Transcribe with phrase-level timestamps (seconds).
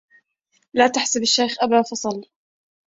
[0.73, 2.23] لا تحسب الشيخ أبا حفصل